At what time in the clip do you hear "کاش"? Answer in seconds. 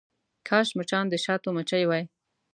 0.47-0.67